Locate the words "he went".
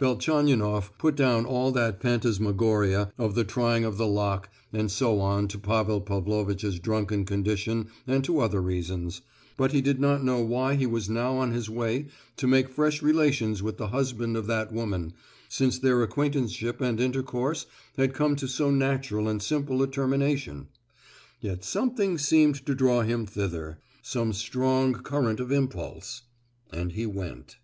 26.92-27.56